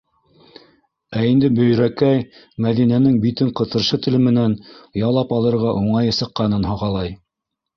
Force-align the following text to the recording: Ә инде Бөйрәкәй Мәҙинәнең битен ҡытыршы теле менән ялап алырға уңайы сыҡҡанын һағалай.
Ә 1.17 1.25
инде 1.31 1.51
Бөйрәкәй 1.59 2.23
Мәҙинәнең 2.65 3.19
битен 3.27 3.53
ҡытыршы 3.61 4.01
теле 4.07 4.23
менән 4.29 4.57
ялап 5.03 5.37
алырға 5.41 5.75
уңайы 5.83 6.17
сыҡҡанын 6.23 6.67
һағалай. 6.73 7.17